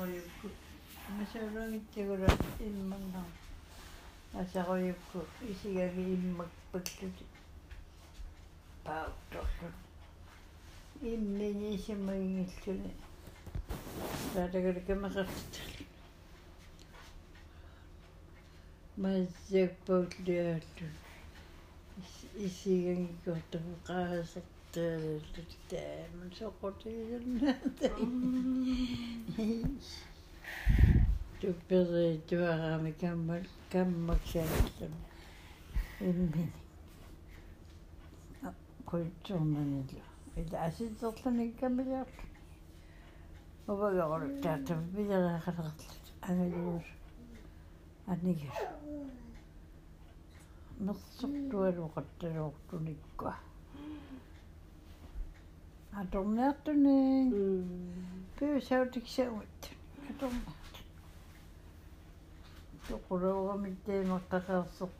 [0.00, 0.48] асаруйукку
[1.16, 2.28] масаруангиттагула
[2.66, 3.28] имманнар
[4.42, 5.18] асаруйукку
[5.50, 7.18] исигаги иммакпаклут
[8.84, 9.76] паутторлут
[11.02, 12.92] иммини симмагингиллуни
[14.32, 15.84] таатагалакамасартитарлу
[19.04, 20.88] массиакпаутлиааллу
[22.46, 27.50] исигангиккуартуқаасак тэлдэлтэй мөн сокотилнэ.
[31.40, 34.94] Түппери дуарами каммал каммаксааллам.
[36.00, 36.52] Иммини.
[38.84, 40.02] Культурнанилу.
[40.36, 42.08] Ила аситерланик камилиар.
[43.66, 45.80] Овагор таатам бидерахалерлат.
[46.22, 46.84] Агалуус.
[48.10, 48.58] аннигэр
[50.86, 53.34] нэрсэртуалуоқатталуортуниккуа
[55.92, 57.32] адорниартунин
[58.38, 59.70] пюсаутиксауат
[60.10, 60.52] адорна
[62.88, 64.94] токуругамиттеимартакаарсерп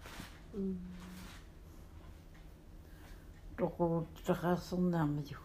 [3.58, 5.44] токуруттакаарсернааматук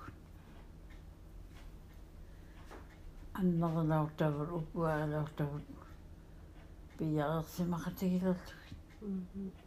[3.39, 5.63] аннернаартавар укуаалаартавар
[6.97, 9.57] пиярсимахатигилерлугит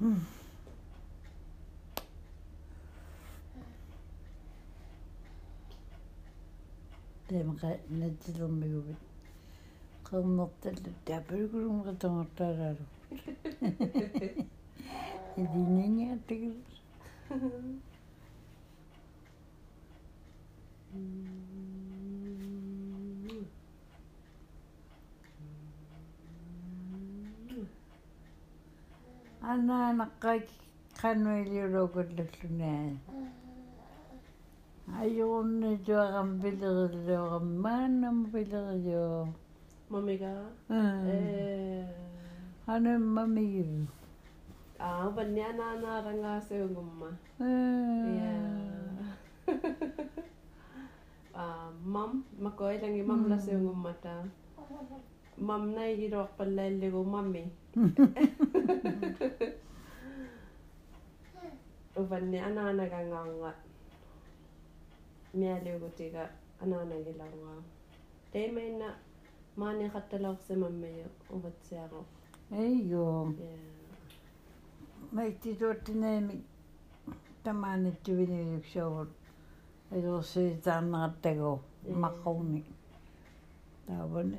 [0.00, 0.16] Тэмгэ
[7.98, 9.02] нэтэлмэгүвит
[10.06, 12.84] qernertal taapulgulumqa tangertaaraalu
[15.40, 16.56] идинниаттагил
[29.50, 30.46] анаанаққак
[31.00, 32.86] кануилиулуукуллуллунаа
[35.00, 39.28] айуунни туарам пилериллуорам мааннам пилерио
[39.92, 40.34] мамига?
[40.68, 40.80] Э.
[41.14, 41.86] э.
[42.66, 43.88] Хана мамиги
[44.78, 48.34] аа ваннянаанарангаасуунгумма я
[49.46, 49.50] э.
[51.34, 54.14] аа мам макойланги мамласуунгуммата
[55.48, 57.44] мамнай гироорпаллааллигу мамми
[62.00, 63.52] өванни анаанагангаанга
[65.40, 66.24] миалиугутига
[66.62, 67.60] анаанагиларнгаа
[68.32, 68.88] теймэйна
[69.56, 72.02] маани хатталаарсимаммайу уватсиаро
[72.64, 73.06] эйё
[75.16, 76.36] майтитуттинэми
[77.44, 79.12] тамаанаттувинивиуксуурут
[79.90, 81.52] эдорсии тааннератагу
[82.04, 82.62] маққуни
[83.86, 84.38] таавани.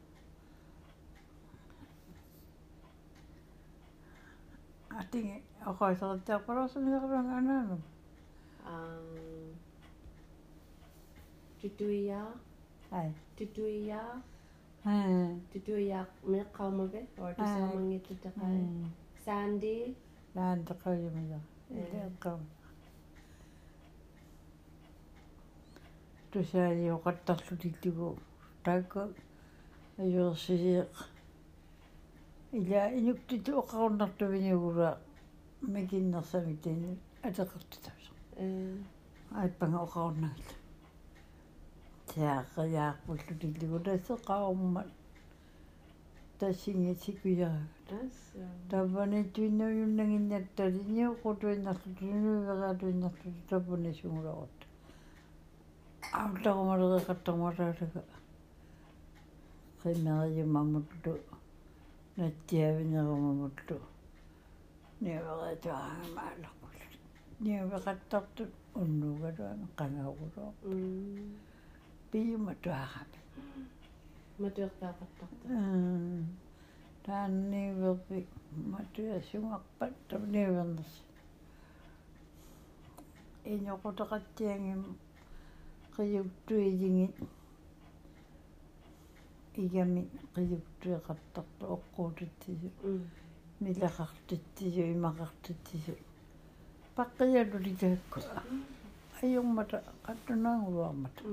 [4.99, 7.81] атин оқоисериттааққулуусуминеқарун анаанам
[8.65, 8.99] аа
[11.61, 12.23] тутуия
[12.91, 14.01] ай тутуия
[14.85, 16.01] аа тутуия
[16.33, 18.55] меққаумаве ортусаамангиттутеқаа
[19.25, 19.75] санди
[20.35, 21.39] наантеқаюмила
[22.07, 22.43] эққаум
[26.31, 28.09] тусаалиоқаттарлутиллугу
[28.63, 29.01] таакко
[29.97, 30.91] ажуерсисиеқ
[32.59, 34.89] ila inuktit oqarunartuviniugura
[35.73, 36.91] mikinnersamitini
[37.27, 38.11] ateqartitavsa
[39.41, 40.49] aipanga oqarunnagit
[42.11, 44.81] таақриаарпуллу тиллигулаасе қаарумма
[46.39, 47.89] тассинги сикуяраат
[48.69, 54.57] таввани туиннуйуннагиннатталиниу қутуиннерлутунуйвераалуиннерлуту таввани сумуларут
[56.23, 58.01] аутарумалериқаттармалаалага
[59.83, 61.11] қиммериумаммутту
[62.17, 63.77] натсиавинеруммутту
[64.99, 66.75] ниавератуармаалерпул
[67.39, 70.53] ниавеқаттартут уннуугалуами қангаагулоо
[72.11, 73.19] пииматуарами
[74.39, 75.47] матуертаақаттарта
[77.05, 78.27] таанниверпи
[78.73, 80.93] матуасунгаппат тавнивернерс
[83.45, 84.83] инёқутеқатсиангим
[85.95, 87.15] қиуттуилингит
[89.55, 92.69] игами қиуттуеқартарпа оққуулиттису
[93.59, 95.95] милақартиттису имақартиттису
[96.95, 98.19] паққиалуликаакку
[99.21, 101.23] аюрмата қаттунаагууармата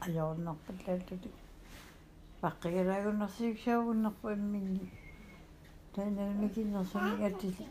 [0.00, 1.30] аёрнарпаллааллули
[2.42, 4.90] паққиалаагуннэрсиуксаагуннерпа имминни
[5.94, 7.66] таанармикиннэрсами атили.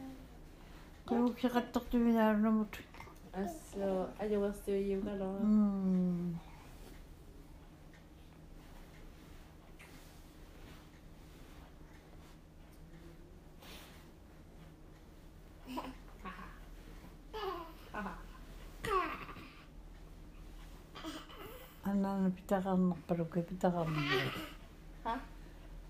[1.08, 2.74] Қиуксеқаттартуминаарнамут
[3.34, 5.40] ассо аёрсиуйимгалаа
[22.20, 24.32] анаана питақарнерпалуки питақарнинги
[25.04, 25.20] ха?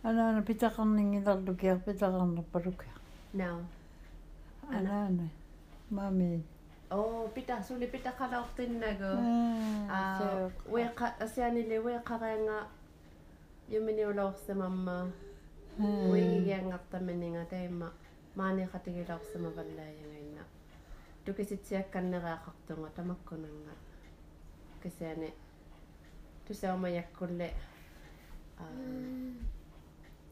[0.03, 2.85] Анаана питақарнингилерлукиар питақарнерпалуки
[3.33, 3.65] наа
[4.69, 5.29] анаана
[5.89, 6.43] мами.
[6.91, 9.11] Оо пита сули питақалаортиннагу
[9.89, 12.67] аа уеқа асианили уеқарианга
[13.69, 15.11] юминиулаорсамамма
[15.79, 17.89] уигиангартамининга таимма
[18.35, 20.43] маанеқатигилаорсама паллааянгинна
[21.25, 23.73] тукиситсиакканнериақартунга тамаккунанга.
[24.83, 25.33] Кисяни
[26.49, 27.47] тусаумаяккулле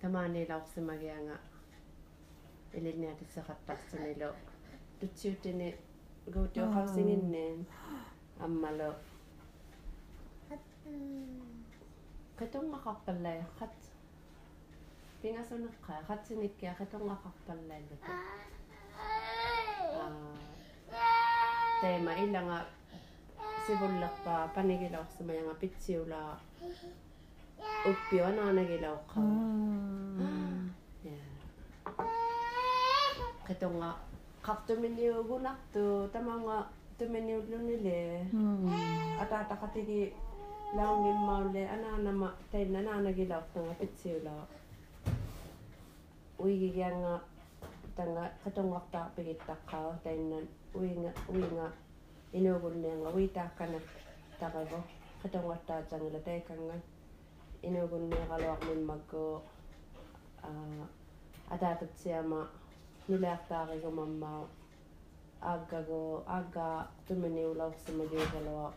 [0.01, 1.37] тамаанилаорсимагианга
[2.77, 4.29] илинниатиссақартарсимилу
[4.99, 5.69] тутсиутини
[6.33, 7.59] гоутиохарсигиннеен
[8.45, 8.89] аммало
[12.39, 13.75] катонгақарпаллааққат
[15.21, 18.11] пингасунеққаа қатсиниккиа катонгақарпаллааллута
[20.01, 20.11] аа.
[21.81, 22.59] тема иланга
[23.67, 26.31] sivullaqpa panigilaqsumaanga pitsiulaa
[27.89, 29.21] uppiwanaanagilaqqa
[33.47, 33.95] qitonga hmm.
[33.95, 33.97] ah,
[34.47, 36.57] qartuminiugunartu tamanga
[36.97, 37.97] tuminiullunile.
[38.31, 38.71] Hmm.
[39.23, 40.13] Ataataqatigi
[40.77, 44.43] laungimmaule anaanama tainna naanagilaqtanga pitsiulaa
[46.43, 47.13] uigigianga
[47.97, 50.45] tanga qatongartaarpigittaqqaa tainnan
[50.79, 51.67] uinga uinga
[52.33, 53.79] inugunnianga uitaakkana
[54.39, 54.79] taqago
[55.21, 56.81] qatongattaatangila taikanngan
[57.67, 59.21] inugunniqaluarmimmakku
[60.43, 60.87] aa ah,
[61.55, 62.39] ataatatsiama
[63.07, 64.41] nilaartaarigumammaa
[65.51, 65.99] aaggago
[66.35, 66.65] aagga
[67.07, 68.73] tuminiulaursamajuugalua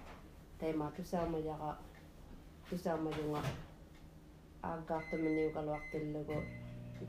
[0.60, 1.70] taimaa tusaamajaqa
[2.70, 3.42] tusaamajunga
[4.70, 6.38] aaggaartuminiugaluartillugu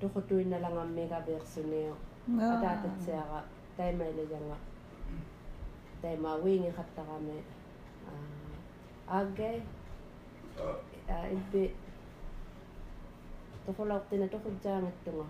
[0.01, 1.95] tuqutuinnalangammiga peersunio
[2.51, 3.48] ataatatsiaqa ah.
[3.77, 4.57] taimailajanga
[6.01, 7.38] te mawi ni khatta kame
[9.20, 9.51] age
[11.08, 11.63] a ibe
[13.65, 15.25] to khola tene to khujja ngat to ngo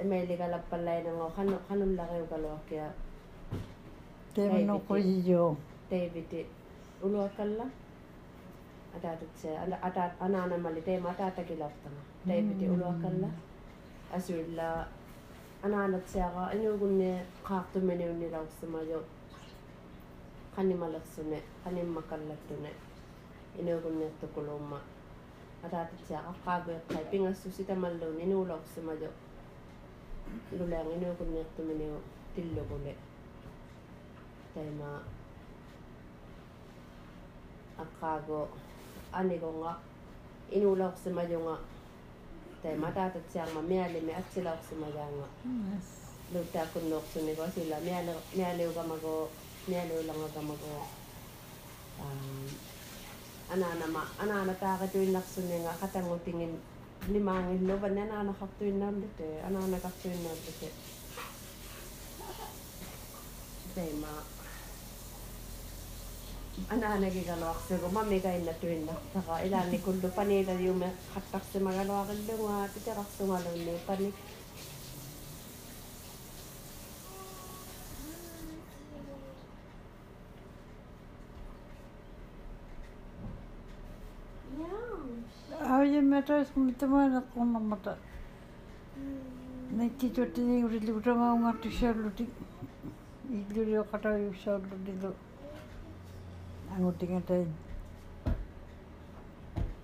[0.00, 2.76] e me le gala palai na ngo khanu khanu la ke ukalo ke
[4.34, 5.56] te no ko jiyo
[5.90, 6.40] te bite
[7.04, 7.66] ulu akalla
[8.94, 10.46] ada ada te ada ada ana
[11.06, 13.30] mata ta ke lafta na te bite ulu akalla
[14.16, 14.68] asulla
[15.64, 17.10] ana ana te ga enu gunne
[17.46, 19.00] khaqtu menu ni lafta ma jo
[20.56, 22.70] hänen malaksunne, hänen makallatunne,
[23.58, 24.80] enää kun ne tokulomma.
[25.62, 29.08] Adatit se alkaa, että ei pingastu sitä malloon, enää ulos mä jo.
[30.58, 32.00] Lulean enää kun ne tuminen jo
[32.34, 32.94] tillokulle.
[34.54, 35.00] Tai mä
[37.78, 38.48] alkaa, että
[39.12, 39.74] anikonga,
[40.52, 41.60] enää ulos mä jo.
[42.62, 45.28] Tai mä adatit se alma mielimme, että sillä ulos mä jo.
[46.34, 47.80] Lutaa kun ne.
[47.80, 48.10] Mieli,
[49.72, 50.72] నేను లంగకమ్మకు
[52.04, 52.48] um,
[53.54, 56.52] ananama ananataaqituin narsuninga qatangutingin
[57.14, 59.46] limaangilluva nananaqartuinnaarlute eh.
[59.48, 60.68] ananaqartuinnaarlute
[63.74, 64.12] teima
[66.76, 74.16] ananagigaluarsugu mammigainatuinnartaqa ilaannikullu paniilaliumi qattarsumagaluaqilluga piterarsungalunni panik
[85.94, 87.92] таажимматаас митамаанеққуммаммата
[89.78, 92.30] нэттитуттини уриллугутамаунгартуссаарлутик
[93.38, 95.12] иглуриоқатааюссаарлутилу
[96.76, 97.46] ангутигатай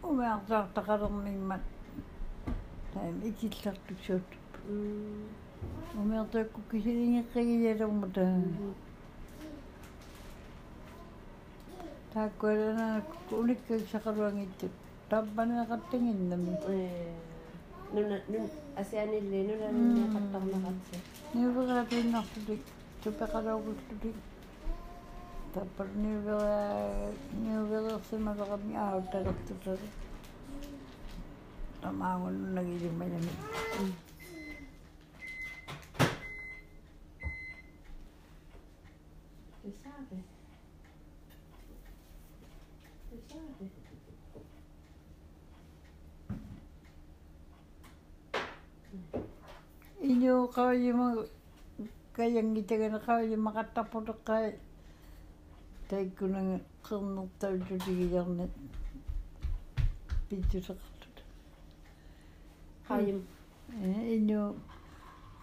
[0.03, 1.63] умеартаартақалермиммат
[2.93, 4.29] таим икиллартуссуут
[5.95, 8.27] умеартаакку кисилингеққигиалермута
[12.13, 14.73] тааккуалана униккак сақалуангиттут
[15.13, 16.03] ربنا يغطيك
[16.63, 16.71] ka
[18.81, 20.99] أسياني na نونا نونا قطع نغطي
[21.35, 22.63] نيبغى بين نغطيك
[23.03, 23.63] تبقى قرأ
[25.51, 27.11] tapper nuvela
[27.43, 29.83] nuvela sima bagami out taraktu Tama
[31.83, 33.35] tamangon nagi jumanya ni
[39.83, 40.30] sabe
[50.49, 51.21] kau yima
[52.17, 54.55] kai yang gita gana kau yima kata pura kai
[55.89, 58.47] tai kuna nga kuna tau juri gita gana
[60.29, 61.23] pitu sa kata
[62.89, 63.25] kau yima
[64.07, 64.55] inyo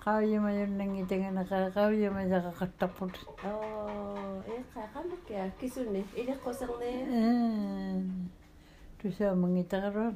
[0.02, 5.16] kau yima yun nang gita kai kau yima yaka kata pura oh iya kai kama
[5.28, 6.92] kia kisune ili kosang ne
[8.98, 10.14] tu sa mangita gana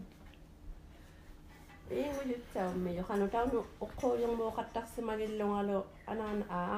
[1.92, 6.26] يوجد تامي يخانو تاونو أقول يوم بو خطاق سما جلون على أنا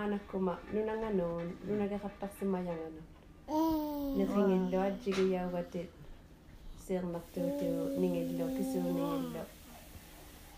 [0.05, 3.01] أنا كума نونا غنون نونا كخطاق سما يعانا
[4.17, 5.85] نخين اللو أجيجي يا واتي
[6.85, 7.69] سير نفتو تو
[8.01, 9.43] نين اللو كسو نين اللو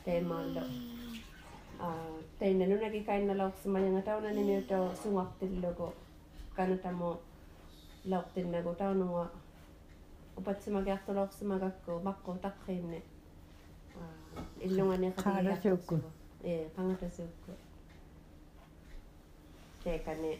[0.06, 0.66] تيما اللو
[2.40, 5.90] تينا نونا كي كاين لو سما يعانا تاونا نميو تاو سو وقت اللو
[6.58, 7.16] كانو تامو
[8.06, 9.26] لو تينا كو تاونو
[10.38, 13.02] وبات سما كي أختو لو سما كاكو مكو تقخيني
[14.66, 15.96] иллунганиqatigiaq qangassuukku
[16.52, 17.52] ee qangassuukku
[19.84, 20.32] teekani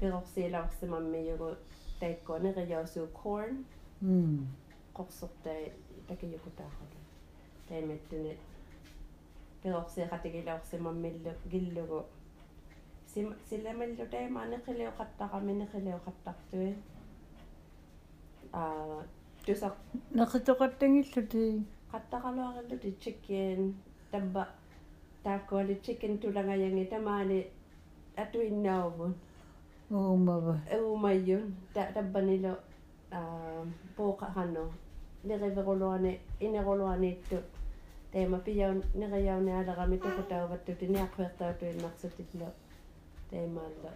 [0.00, 1.48] перорсилаарсимаммиюгу
[2.00, 3.54] тааккуанериаусуу corn
[4.02, 4.36] м
[4.96, 5.62] qorsortai
[6.08, 7.00] такиюкутаахала
[7.68, 8.32] таиматтуни
[9.62, 12.00] перорсиqatigilaarсимаммиллу гиллугу
[13.48, 16.72] силамаллу таимаанеқилиоқаттарами неқилиоқартартуи
[18.52, 19.04] аа
[19.46, 19.72] тусар
[20.18, 23.74] неқитоқаттангиллу тии kattakaluakilluti chicken
[24.10, 24.46] tampa
[25.24, 27.38] taakkuali chicken tulangayangitamani
[28.22, 29.14] atuinnauvun
[29.94, 32.52] uumava uumayyun ta tampanilo
[33.18, 33.62] ah,
[33.96, 34.64] puuqaqano
[35.24, 37.36] nerivequluani inequluaniittu
[38.12, 42.48] teema pijaun nerijaunialerami tukutauvattuti niaqquertaatuinnarsutillo
[43.30, 43.90] teemaallo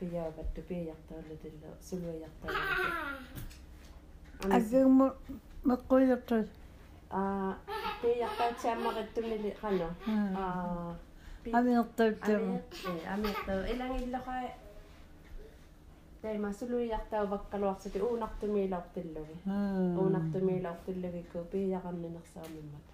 [0.00, 2.94] pijaavattu piijartaallutillo suluijartaallutillo
[4.56, 5.06] agguummo
[5.64, 6.48] meqquijartut
[7.09, 7.55] а
[8.01, 10.95] пияртаатсааммақиттумили қано а
[11.53, 12.59] амиертауттама
[13.13, 14.45] амиартау илангиллоқай
[16.21, 19.35] тайма сулуиартау ваккалуарсути уунартумиилаортиллуги
[20.01, 22.87] уунартумиилаортиллугикку пиярарнинерсаамиммат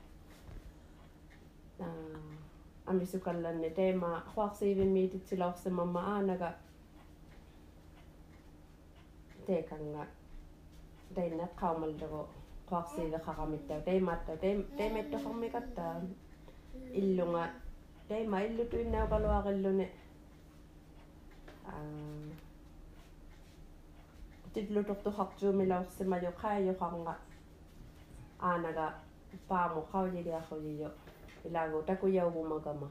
[1.79, 1.89] а
[2.91, 6.49] амисукалланни тайма хуарсиивиммиититсилаорсимамма аанага
[9.47, 10.03] теканга
[12.69, 14.31] тайнат qaumallego quarsiiveqaqamittau taimaattu
[14.77, 15.83] taimattaqarmikatta
[16.93, 17.43] illunga
[18.09, 19.87] taima illutuinnauqaluaqilluni
[21.65, 21.81] aa
[24.53, 27.13] titlutortuqartuumilaurssimaju qaajuqarnga
[28.49, 28.85] aanaga
[29.47, 30.89] paamu qaujiliarrujiyo
[31.45, 32.87] ilaagu takujauvumagama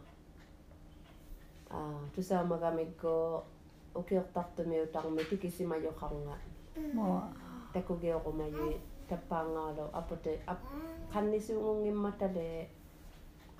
[1.70, 3.12] aa tusaamagamikku
[9.09, 10.59] tappangalo apote ap
[11.13, 12.45] kanni suungungi matale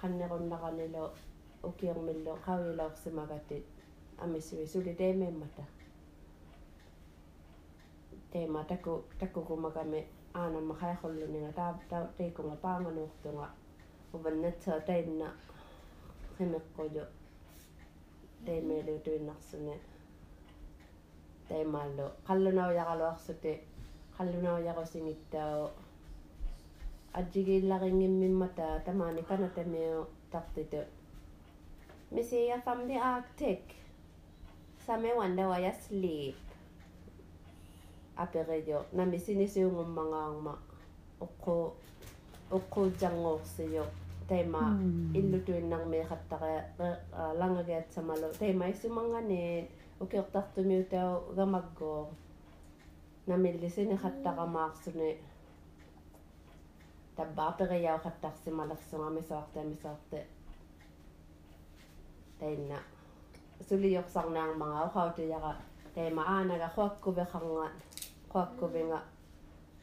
[0.02, 1.04] kanne qonna qanilo
[1.70, 3.66] ukiarmillo qawilauqsimagatit
[4.24, 5.64] amisiwi suli teememmata.
[8.32, 10.00] Teema taku takukumagami
[10.34, 13.48] aanamma qaiqulluninga taa taa tiikunga paanganuurtunga
[14.14, 15.28] uvannatsaa tainna
[16.38, 17.04] qimiqquju
[18.46, 19.76] teemeiluutuinnaqsuni
[21.48, 23.54] teemaallu qallunaujaqaluarsuti
[24.16, 25.68] kalunaw ako sinittaw.
[27.16, 30.84] Adjigi laking ngimmin mata tamani panatemeo taktito.
[32.12, 33.76] Misiya from the Arctic.
[34.84, 36.36] Same wanda waya sleep.
[38.16, 40.56] Apereyo na misinisiyong mga angma.
[41.20, 41.76] Oko.
[42.52, 43.84] Oko jango siyo.
[44.26, 45.14] Tema hmm.
[45.14, 46.68] ilutuin ng may kataka
[47.36, 48.32] langagay at samalo.
[48.36, 49.68] Tema isumangani.
[50.00, 52.12] Ukiyok taktumiw tayo gamaggo.
[53.28, 55.18] намиллисини хаттарамаарсуни
[57.16, 60.26] таббаартерияу хаттарсималерсуами соартами соорте
[62.40, 62.80] таинна
[63.70, 65.56] сулиорсарнаармараа ухаутияра
[65.96, 67.72] таима аанага хуаккувехарнга
[68.32, 69.00] хуаккувинга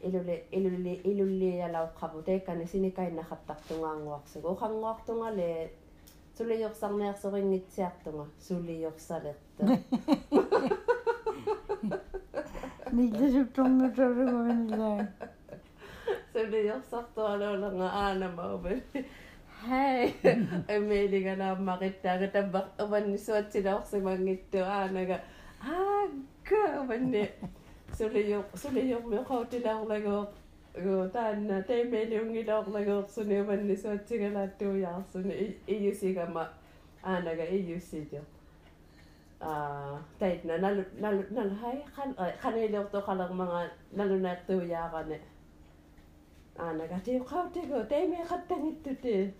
[0.01, 5.71] илули илули илуллиялаоққапу таиккани синикаиннахаттартунгаангуарсугу ухангуартунгале
[6.37, 9.63] сулиорсарниарсорингитсиартунга сулиорсалерта
[12.93, 13.17] Niitä
[13.55, 15.09] tummutavru kuvinnilleen.
[16.33, 18.83] Se oli jossain olanga aina mä opin.
[19.69, 20.15] Hei,
[20.67, 24.99] en mielikä nää makittaa, kun tämän opan niin suotsin oksimangittu aina.
[25.59, 27.29] Aakka, opan niin.
[27.93, 30.03] Se oli jo, se oli jo, me kautilla ollaan
[31.11, 35.31] tänne, tein meille jonkin ollaan, kun opan niin suotsin kalattu jaaksun.
[35.31, 36.45] Ei jusikamma,
[37.03, 38.42] ainakaan ei jusitjokka.
[39.43, 44.31] uh, kahit na nalo, nalo, nalo, hay, kan, uh, kanilok to kalang mga nalo na
[44.47, 45.19] tuya ka ne.
[46.53, 49.33] Ah, nagati yung kauti ko, tayo may katang ito te.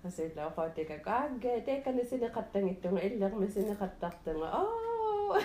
[0.00, 4.14] Kasi ito ako, te ka, kage, te ka na sinakatang ito nga, ilak may sinakatak
[4.22, 5.34] to nga, oh!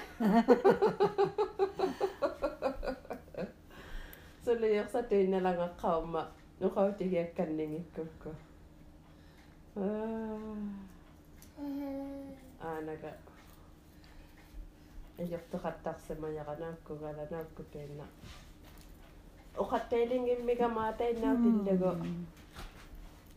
[4.45, 6.29] so, layok sa tayo na lang ang kauma,
[6.61, 8.05] nung kauti ka kaning ito.
[9.73, 10.53] Ah,
[11.57, 12.37] eh.
[12.61, 13.32] ah.
[15.22, 18.06] нуқаутигиакканнингиккукку аанага илертоқаттарсимаяранааккугала нааккутуинна
[19.62, 22.06] оқаттаилингиммигамаа таиннаутиллагу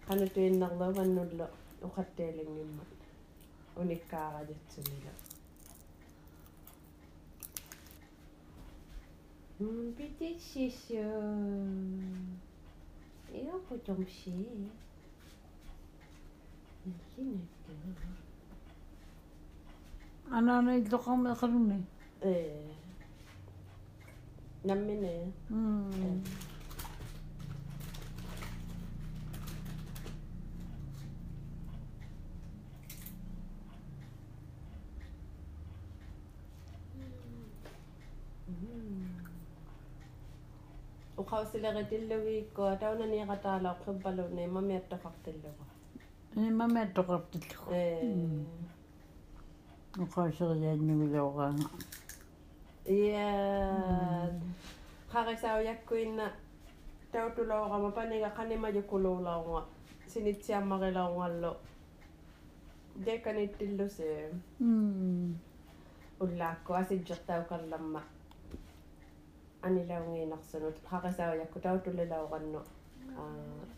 [0.07, 1.45] канатуиннарлаваннуллу
[1.88, 2.86] оқаттаилингимма
[3.75, 5.13] униккаарадитсунила
[9.60, 9.93] 음,
[20.32, 21.84] أنا يطلقهم يأخذوني
[22.22, 22.66] إيه
[24.64, 25.26] نمني إيه.
[41.18, 46.66] وخاوس اللي غادي اللوي كوتا وناني غاتا لا قبل وني ما ميت تفقت اللوي ما
[46.66, 48.44] ميت تفقت اللوي
[49.96, 51.68] qaqauseriaannuguloraanga
[52.96, 53.28] ia
[55.12, 56.26] qarasaujakkuinna
[57.12, 59.62] tautulorama paniga qanimajukululaunga
[60.12, 61.52] sinitsiammarilaungallu
[63.06, 64.09] dekanittillusi
[64.61, 65.35] mm
[66.24, 68.00] ullaakku asinjertaukallamma
[69.66, 72.61] anilaungiinarsunut qarasaujakku tautulilaurannu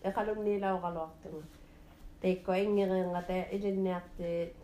[0.09, 1.43] eqalumniilauqaluartuma
[2.21, 4.57] teikko ingeriingata ilinniartiit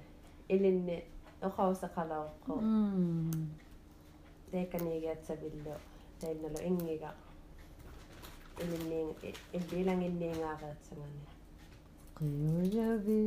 [0.49, 0.97] ilinni
[1.43, 2.55] Ökavsa kalawqo.
[4.53, 5.75] Deekaniigiatsavillu
[6.21, 7.11] tainnalu ingiga.
[8.63, 9.11] Ilinniing
[9.57, 11.23] ilbilanginniingaaqaatsamani.
[12.19, 13.21] Qiulabi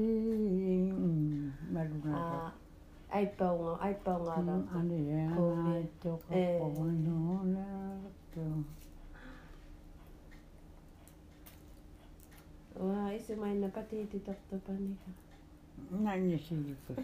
[1.74, 2.52] marunaa.
[3.18, 4.56] Aipaunga aipaungaara.
[4.80, 6.36] Aniyaa toqa
[6.76, 7.66] qonuna.
[12.88, 15.10] Waa isimainna patiiti tortopaniga.
[16.08, 16.98] Annesiydi kız.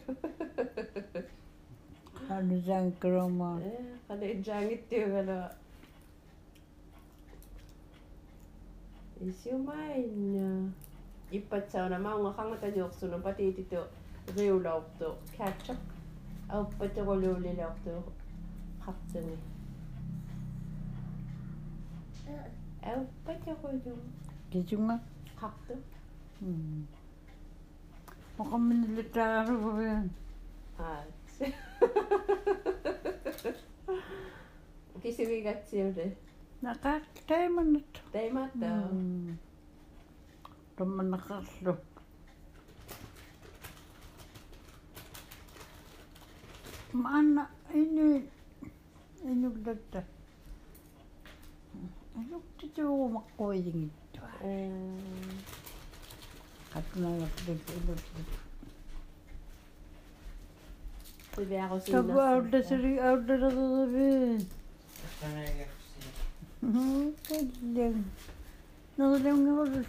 [2.27, 3.61] Hanıcan kroma?
[3.61, 5.49] Ee, hani cangit diyor böyle.
[9.21, 10.33] Isyo main.
[10.33, 10.69] niya.
[11.31, 13.87] Ipat sa na maunga kang matajokso nung pati ito
[14.35, 15.15] riulaw to.
[15.37, 15.79] Katsak.
[16.49, 18.03] Aw pati ko lulilaw to.
[18.85, 19.37] Kaptani.
[22.83, 24.03] Aw pati ko yung.
[24.51, 24.99] Kisunga?
[25.39, 25.73] Kapto.
[26.39, 26.85] Hmm.
[28.41, 30.05] оқамминиллуттаараарувин
[30.79, 31.03] аа.
[35.01, 36.05] Кисивигатсиуле
[36.61, 38.89] накаат тайманут таймаатаа
[40.77, 41.73] томманақарлу
[46.93, 47.43] маана
[47.73, 48.29] ини
[49.31, 50.01] инуглатта
[52.15, 54.29] ануктитуумаққуилингиттуа
[61.91, 64.39] Tabu orada sürü orada da duruyor.
[66.61, 67.11] Hı,
[67.61, 68.05] gidelim.
[68.97, 69.83] Ne olacağım ne oldu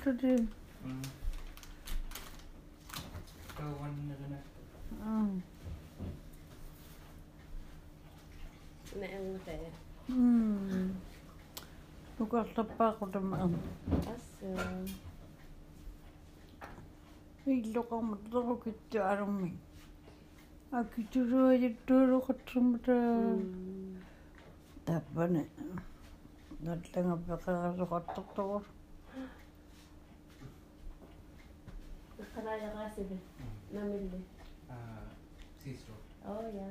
[17.46, 19.58] иллоқармут лерукитту алумми
[20.72, 22.96] акитулуалиттуулоқатсумата
[24.86, 25.44] таппана
[26.60, 28.62] наллангаппеқарасоқартортор
[32.22, 33.18] эқалаягаасиби
[33.72, 34.20] намилли
[34.70, 35.04] аа
[35.62, 36.26] систро о
[36.56, 36.68] я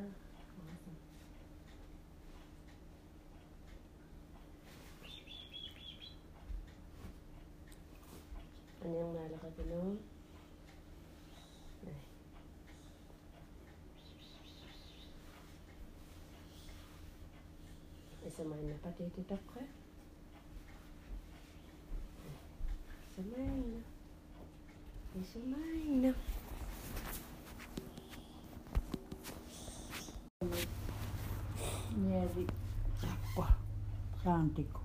[8.84, 10.13] аниарнаалеқатинаа
[18.26, 19.68] Et sa mère n'a pas été d'après.
[23.18, 23.22] Sa.
[31.96, 32.48] Et
[33.04, 33.48] apa
[34.26, 34.82] rantiku.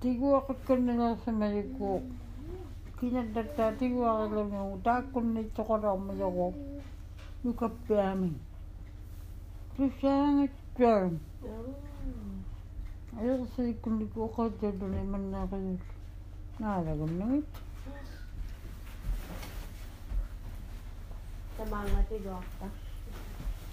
[0.00, 2.02] Tigo ako kanila sa Mexico.
[2.98, 6.52] Kinadagdati ko ako lang yung takon nito ko raw mayaw.
[7.44, 7.62] Look.
[9.76, 11.18] سوسانة جان
[13.20, 15.76] يغسل كل وقت اللي من غير
[16.60, 17.42] هذا قمنا
[21.58, 22.70] طبعا ما تيجي وقتها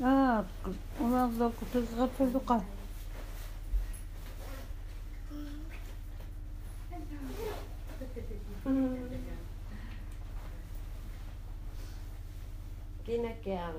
[0.01, 0.45] آه
[1.01, 1.51] ونظر
[2.17, 2.63] في الدقة
[13.05, 13.73] كينك يا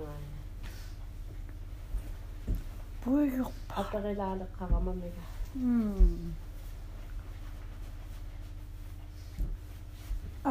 [3.04, 5.24] буйгор атерилаалеккарамамига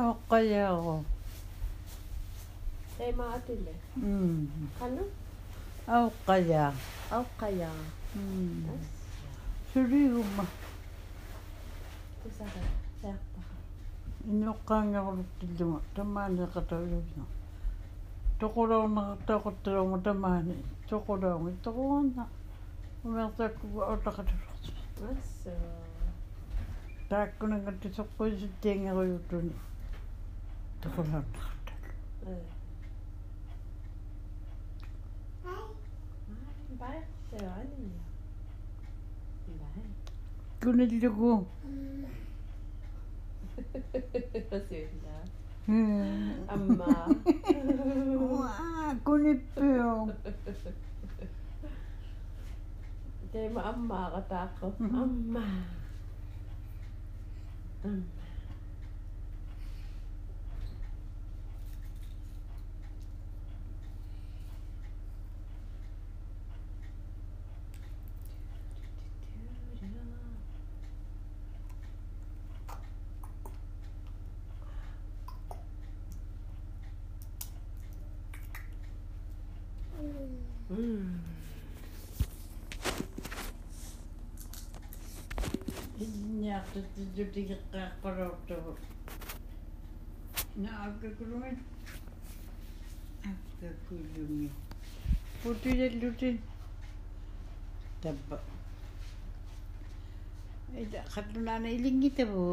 [0.02, 0.98] аоққаяаро
[2.98, 4.48] тэмаатиле м
[4.80, 5.04] кану
[5.88, 6.70] аоққаяа
[7.18, 7.72] аоққаяа
[8.16, 8.70] м
[9.72, 10.46] сүригумма
[12.22, 12.64] тусара
[13.02, 13.56] саартара
[14.30, 17.26] иннеққаангерлуттиллума таммаанеқатулуна
[18.40, 20.56] тоқулоорнеқартаақутталума тамаани
[20.90, 22.24] тоқулоорми тоқуунна
[23.04, 23.56] Omdat ik
[25.44, 25.50] Zo.
[27.08, 28.96] Daar kon ik dus ook deze dingen
[29.28, 29.56] doen.
[30.80, 31.52] Te gelukkig.
[40.58, 41.46] Kunnen die toch goed?
[44.50, 45.22] Sötna.
[46.46, 47.08] Amma.
[48.18, 50.10] Wauw, kun je pio?
[53.34, 54.70] Kaya maamma ka tako.
[54.78, 54.94] Mm-hmm.
[55.02, 55.46] Amma.
[57.82, 58.23] Amma.
[86.74, 88.80] tuttiqaqqaroortavut
[90.64, 91.60] na akkakulumit
[93.30, 94.50] akkakulumi
[95.42, 96.36] putilallutin
[98.02, 98.38] tappa
[100.84, 102.44] ita qattunaana ilinngitavu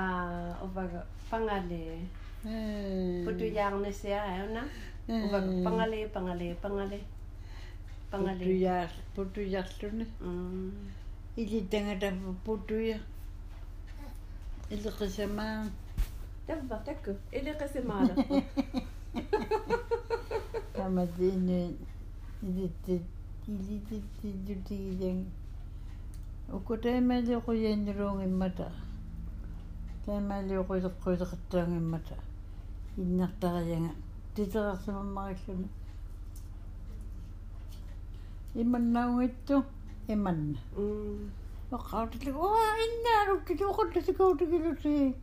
[0.00, 1.82] ah, uvaga pangale
[3.24, 4.62] putuyaarnisia ayuna
[5.26, 6.98] uvaga pangale pangale pangale
[8.10, 10.04] pangale putuyar putuyarluni
[11.36, 12.98] putu putuya
[14.70, 15.64] Илэкъисамаа.
[16.46, 17.12] Тавва такку.
[17.32, 18.02] Илэкъисамаа.
[20.76, 21.60] Хамадинэ
[22.42, 23.02] идитти
[23.46, 25.18] илитти дютигэн.
[26.56, 28.68] Укутаэмалиоқуяннеруун иммата.
[30.04, 32.16] Таэмалиоқулеққулеқаттаан иммата.
[32.96, 33.94] Иннартарианга
[34.34, 35.68] титерарсимаммариллуна.
[38.54, 39.64] Имманнаунгитту
[40.08, 40.58] имманна.
[40.76, 41.30] Мм
[41.76, 45.14] оққаартилу уа иннаарукки оқулласикуутигилути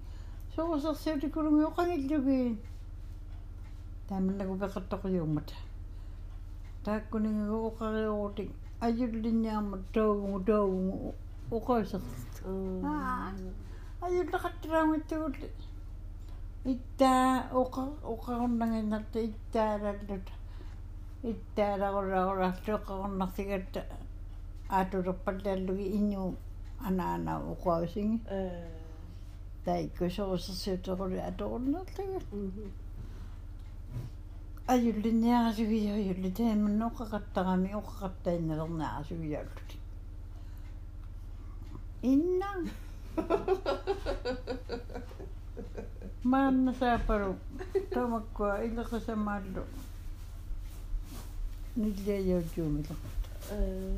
[0.56, 2.58] суусерсиутикулуми оқангиллуги
[4.08, 5.50] тааманнагу пеқаттоқиуммат
[6.86, 11.16] тааккунигагу оқариуутик ажуллинниармат тоовгу тоовгу
[11.58, 12.04] оқаусерт
[12.46, 13.34] аа.
[14.06, 15.50] Ажуллеқаттарааматтугулли
[16.66, 20.28] иттаа оқар оқаруннагиннарта иттаалааллут
[21.24, 23.82] иттааларулаагулаарлу оқаруннартигатта
[24.70, 26.36] аатулерпаллааллуги иннуу
[26.80, 28.22] анаана уқуавсиги
[29.66, 32.20] тай кусорусерсиутерулу аторуннерлага
[34.68, 39.78] аюллиниарасугиарюлли тааманно оқақаттарами оқақаттаиннелернаарасугиааллути
[42.02, 42.50] инна
[46.24, 47.36] манна саапару
[47.94, 49.64] тамаккуа илеқсамааллу
[51.76, 52.96] ниллиаажуумилерта
[53.52, 53.98] э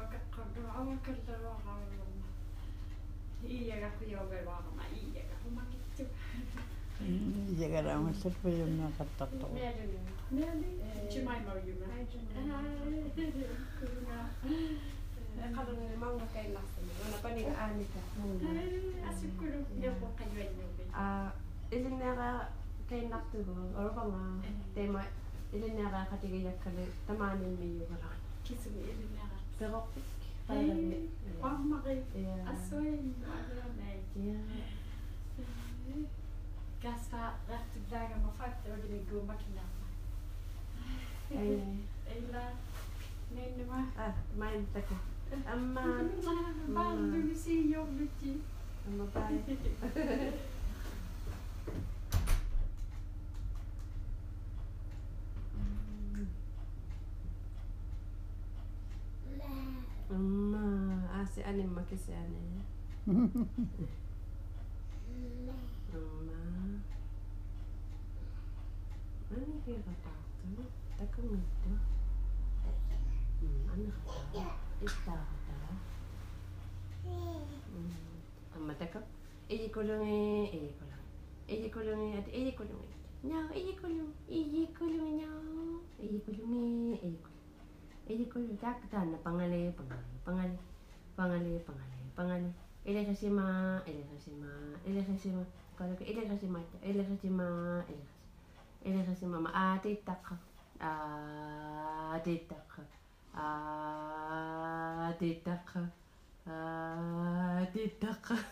[0.77, 1.81] avundsjuk kell valahol.
[3.49, 6.03] Iijaga joogel varma, iijaga humakittu.
[7.01, 9.47] Iijaga raamas terveellinen kattattu.
[9.53, 9.99] Mieli.
[10.31, 10.69] Mieli.
[11.09, 11.85] Chimaima yuma.
[15.55, 16.85] Kadun manga kai lasten.
[17.05, 17.99] Ona pani aanita.
[19.09, 20.83] Asukkulu joku kajuennubi.
[20.93, 21.31] Ah,
[21.71, 22.29] ilinera
[22.89, 23.53] kai nattugo.
[23.81, 25.03] Orvanga tema
[25.53, 28.09] ilinera katige yakkale tamaanimmi yugala.
[28.43, 29.37] Kisumi ilinera.
[29.59, 30.01] Peroppi.
[30.51, 31.09] Marie.
[31.41, 32.03] Anne-Marie.
[32.51, 33.15] Assoin.
[33.21, 33.61] Marie
[36.81, 39.85] Gaspa rättivägen man faktiskt och det gumma knappa.
[42.15, 42.55] Eller
[43.35, 43.85] nej ma.
[43.97, 44.95] Ah, main tako.
[45.53, 45.81] Amma.
[46.67, 48.23] Bandu ni si jobbigt.
[48.87, 50.31] Amma bye.
[60.11, 62.61] Mamma, ah se Ani che se Ani.
[63.05, 63.31] Mamma.
[69.31, 70.11] Ani kaya kata,
[70.99, 71.71] tak kami tu.
[73.71, 74.43] Ani kata,
[74.83, 75.55] ista kata.
[78.55, 79.03] Amma tak kau,
[79.47, 81.07] eji kolong eh, eji kolong,
[81.47, 82.99] eji kolong eh, eji kolong eh.
[83.23, 86.51] Nyau, eji kolong, eji kolong nyau, eji kolong
[86.91, 87.30] eh, eji kolong.
[88.07, 90.57] Eh, Edi ko yung dakdan na pangali, pangali, pangali,
[91.13, 92.49] pangali, pangali, pangali.
[92.81, 94.49] Ila sa sima, ila sa sima,
[94.89, 95.43] ila sa sima.
[95.77, 97.45] Kala ko, ila sa sima, ila sa sima,
[97.85, 98.17] ila sa
[98.81, 99.37] ila sa sima.
[99.37, 100.35] Maati ah, taka,
[100.81, 102.81] aati ah, taka,
[103.37, 105.83] aati ah, taka,
[106.49, 108.37] aati taka.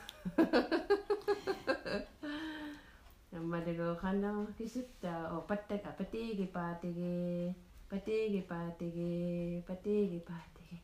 [3.30, 6.50] Namaligo ka na kisip ta, o patak, apatigi, patigi.
[6.50, 7.69] patigi.
[7.90, 10.78] Patigi, patigi, patigi, patigi.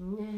[0.00, 0.32] Nya.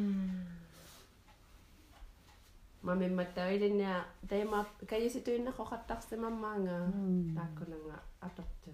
[2.83, 4.03] Mami matawi din niya.
[4.23, 6.91] Day ma kayo si tuin ako katak si mama nga.
[6.91, 7.31] Mm.
[7.31, 8.71] Tako na nga atok to.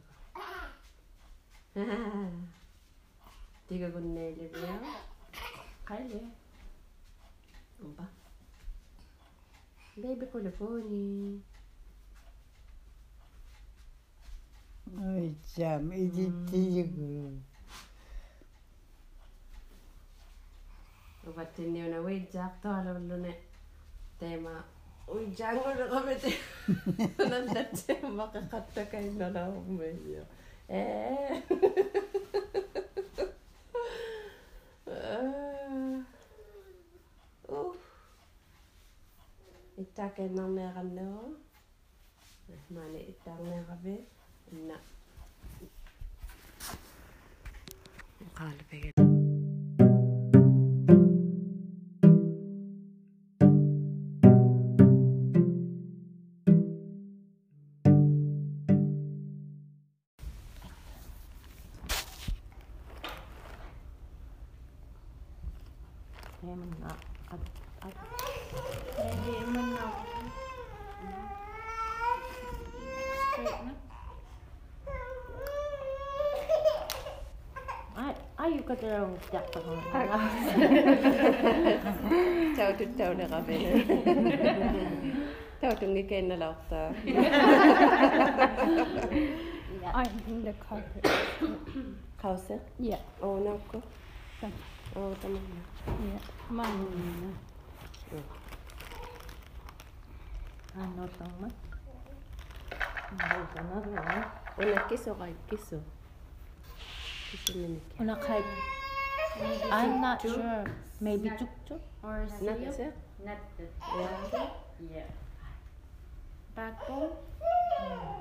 [3.68, 4.76] Tiga ko na ilir niya.
[5.84, 6.20] Kali.
[7.84, 8.08] Umba.
[10.00, 11.36] Baby ko na po ni.
[14.86, 17.42] gideceğim, gittiği gün.
[21.26, 23.34] Vattini una uidja tolo lune
[24.20, 24.64] tema
[25.08, 26.32] uidjango na komete
[27.18, 30.24] nanda tema kakatta kai no na umeyo.
[30.68, 31.42] Eh.
[37.48, 37.74] Uh.
[39.76, 41.10] Itta ke nanne ranno.
[42.70, 44.23] Mane itta nanne rabet.
[44.54, 44.78] نعم.
[48.38, 49.13] غالبا
[79.32, 79.76] จากところ
[82.56, 83.84] ちゃうとちゃうねがべね
[85.60, 86.90] ちゃうとにけんならおた
[89.94, 91.06] I'm in the carpet
[92.20, 92.58] Kause?
[92.80, 93.82] Yeah Oh, no, go
[94.96, 95.40] Oh, tamam
[95.86, 96.86] Yeah, mama
[100.74, 101.48] Ano tama?
[103.14, 103.78] Ano tama?
[104.58, 105.78] Una kiso kay kiso.
[107.30, 107.94] Kiso minike.
[108.02, 108.42] Una kay
[109.70, 110.64] I'm not sure.
[111.02, 111.80] Maybe 쭉쭉?
[112.06, 112.90] Or Not siya?
[113.26, 113.66] Not the
[113.98, 115.02] Yeah.
[115.02, 115.08] yeah.
[116.54, 117.18] Tako.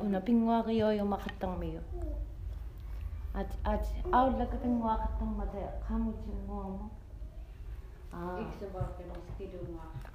[0.04, 1.84] Una pingwa kayo yung makatang mayo.
[3.34, 3.82] At at
[4.13, 6.86] aw lagat pingwa katang mate kamu chingwa mo.
[8.13, 8.38] Ah.
[8.38, 10.12] Iksa ba pero stido nga.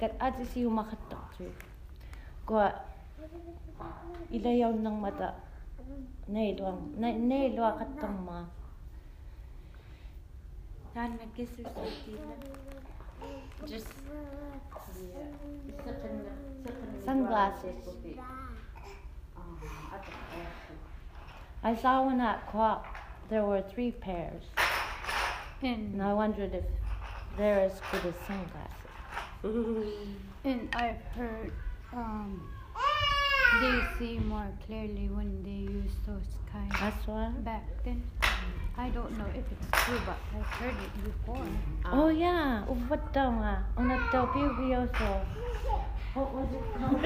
[0.00, 1.52] Kat ati si yung makatang siya.
[2.48, 2.72] Kwa
[4.32, 5.36] ilayaw ng mata.
[6.26, 8.48] Nailwa, na, nailwa katang ma.
[11.36, 12.32] Kisu sakila.
[13.68, 14.56] Just uh,
[17.04, 17.76] Sunglasses.
[21.62, 22.86] I saw one at Quap.
[23.28, 24.44] There were three pairs.
[25.62, 26.64] And I wondered if
[27.36, 28.86] they're as good as sunglasses.
[30.44, 31.52] and I've heard
[31.92, 32.42] um
[33.60, 37.30] they see more clearly when they use those kind That's why.
[37.44, 38.02] back then.
[38.76, 41.46] I don't know if it's true, but I've heard it before.
[41.88, 43.64] Oh yeah, ubat daw nga.
[43.80, 45.24] Una daw pibioso.
[46.12, 47.00] What was it called?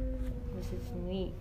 [0.70, 1.32] 切に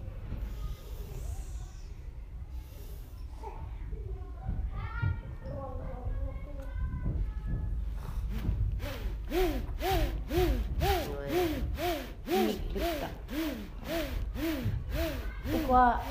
[15.52, 16.02] 僕は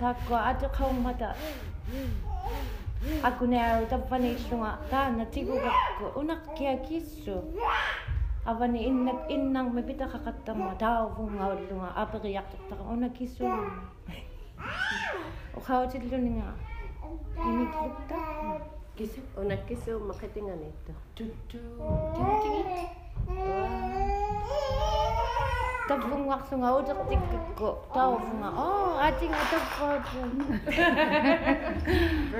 [0.00, 1.34] 学校あと顔また
[3.22, 5.72] Aku ne au tapane shunga ta na tigu ga
[6.16, 7.32] unak kia kisu.
[8.46, 12.48] avani innak innang me kakatta ma dao vung ngawad lunga apa riyak
[13.12, 13.44] kisu
[15.56, 16.56] o kawa chit luni nga
[17.44, 18.20] ini kita
[18.96, 20.92] kisu ona kisu makati nga nito
[28.56, 29.88] oh ating atap ko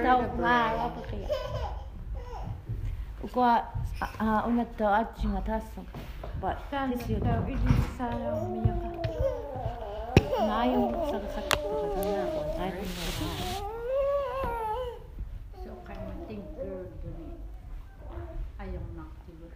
[0.00, 0.56] tau nga
[3.20, 3.60] Ko a
[4.00, 5.84] a ona ta atu nga tasa.
[6.40, 8.64] But this is the really sad of me.
[10.48, 12.66] Na yo sa sa ka ta na ko ta.
[15.62, 17.36] So kai ma think girl to me.
[18.56, 19.46] Ai yo na ti bu.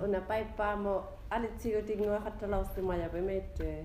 [0.00, 3.20] Ona pai pa mo ale ti go ti nga hatta la ostu ma ya be
[3.20, 3.84] me te.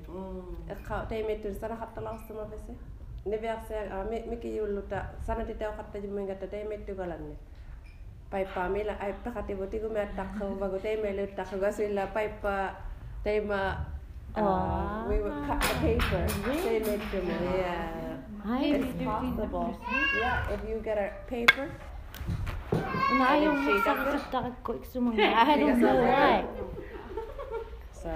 [0.71, 2.71] E ka te me te sa hatta la ostu ma be se.
[3.27, 3.59] Ne ver
[3.91, 6.77] a me me ke yo lu ta te hatta ji me ga ta te me
[6.87, 7.35] te ga la ne.
[8.29, 12.05] Paipa me la ay pakati boti go me takho bago tay me le takho gasilla
[12.13, 12.75] paipa
[13.23, 13.73] tay ma
[14.37, 15.09] Aw.
[15.09, 16.23] we would cut the paper.
[16.45, 17.33] Tay mette mo.
[17.57, 18.45] Yeah.
[18.45, 19.73] Ay, It's possible.
[20.21, 21.65] Yeah, if you get a paper.
[22.69, 24.77] Shade sa sakit ko
[25.17, 26.45] I don't know why.
[27.91, 28.09] So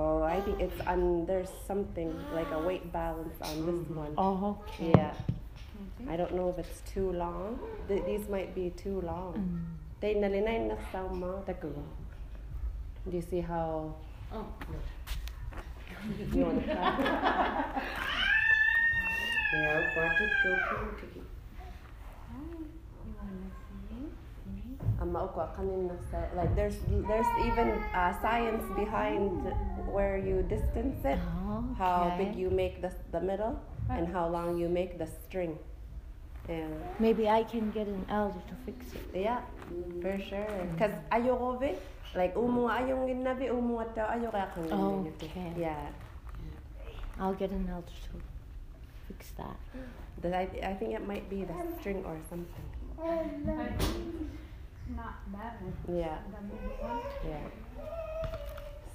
[0.00, 1.26] Oh, I think it's on.
[1.26, 4.00] There's something like a weight balance on this mm-hmm.
[4.00, 4.14] one.
[4.16, 4.92] Oh, okay.
[4.96, 5.12] Yeah.
[6.00, 6.10] Okay.
[6.10, 7.60] I don't know if it's too long.
[7.86, 9.36] Th- these might be too long.
[9.36, 9.60] Mm.
[10.00, 11.68] They nalinay na sama tago.
[13.04, 13.94] Do you see how?
[14.32, 14.46] Oh.
[16.32, 16.96] You want to try?
[19.52, 21.20] Yeah, ukwatit ko pinki.
[21.20, 24.89] You wanna see?
[25.00, 26.76] Amma ukwa kanin na sa like there's
[27.08, 29.48] there's even uh, science behind
[29.88, 31.18] where you distance it,
[31.80, 33.56] how big you make the the middle,
[33.88, 35.56] and how long you make the string.
[36.48, 36.68] Yeah.
[36.98, 39.24] Maybe I can get an elder to fix it.
[39.24, 39.40] Yeah,
[40.04, 40.68] for sure.
[40.76, 41.80] Cause ayoko be,
[42.14, 45.52] like umu ayong ginabi umu at ayoko akong Okay.
[45.56, 45.88] Yeah.
[47.18, 48.20] I'll get an elder to
[49.08, 49.56] fix that.
[50.20, 52.68] That I I think it might be the string or something.
[54.96, 55.54] Not bad.
[55.88, 56.18] Yeah.
[56.30, 57.00] The middle one.
[57.24, 57.46] Yeah.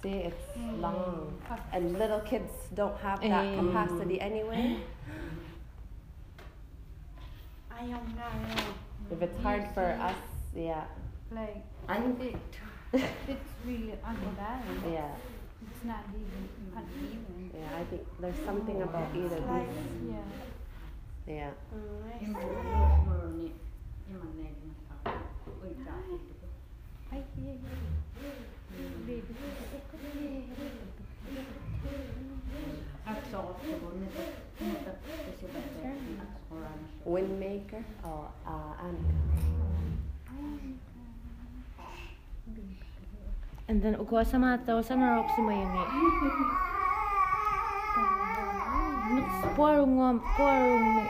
[0.01, 0.45] See, it's
[0.79, 1.33] long,
[1.73, 3.55] and little kids don't have that Eh.
[3.57, 4.77] capacity anyway.
[7.73, 8.69] Ayaw nga yun.
[9.11, 10.17] If it's hard for us,
[10.55, 10.85] yeah,
[11.33, 12.37] Like, and it,
[13.27, 14.85] it's really unbalanced.
[14.95, 15.13] yeah,
[15.65, 16.43] It's not even
[16.73, 17.49] uneven.
[17.53, 17.81] yeah.
[17.81, 20.13] I think there's something about either Like, these.
[20.13, 20.29] yeah.
[21.25, 21.51] Yeah.
[27.11, 28.29] Ay, yeah, yeah.
[29.07, 29.35] Baby.
[37.05, 38.97] Windmaker or uh, and
[43.75, 45.83] And then uko sama tao sama rock si mayungi.
[49.19, 51.03] Mix porung ngom porung ni.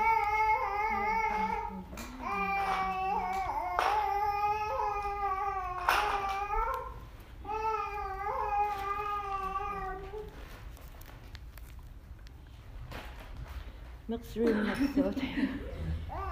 [14.09, 15.17] Mix rin mix out.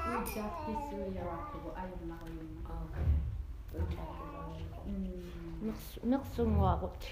[0.09, 1.37] Mix mix ngwa
[6.79, 7.07] kot.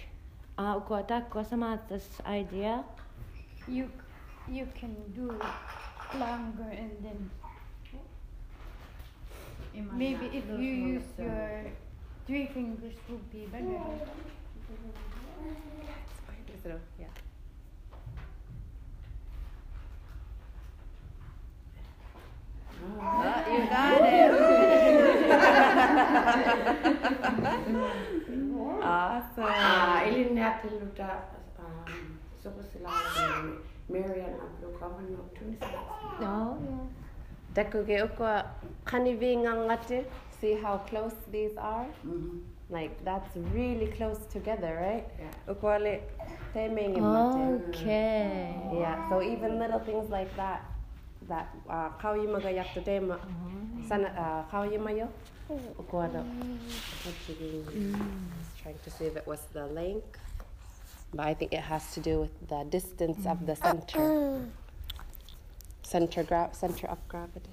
[0.58, 2.84] Ah uko ta ko sama this idea.
[3.68, 3.90] You,
[4.50, 7.30] you can do it longer and then
[9.96, 11.72] maybe if you use your
[12.28, 13.80] three fingers would be better.
[17.00, 17.31] yeah.
[23.02, 24.32] Ah, you got it.
[28.84, 29.46] awesome.
[29.48, 31.10] Ah, ilin natin luta
[31.62, 32.90] um, so ko sila
[33.90, 35.62] Marian Ablo kawan no tunis
[36.22, 36.86] Oh yeah.
[37.54, 38.46] Dakuge ukwa
[38.86, 40.06] kanivingangate.
[40.40, 41.86] See how close these are?
[42.06, 42.42] Mhm.
[42.72, 45.06] Like that's really close together, right?
[45.20, 45.36] Yeah.
[47.70, 48.56] Okay.
[48.74, 50.64] Yeah, so even little things like that,
[51.28, 53.20] that uh, kau yung magayak to tema,
[53.88, 55.08] sana uh, kau yung mayo,
[55.78, 56.24] ukwada.
[57.04, 57.38] Just
[58.62, 60.18] trying to see if it was the length,
[61.14, 64.42] but I think it has to do with the distance of the center,
[65.84, 67.50] center gra- center of gravity.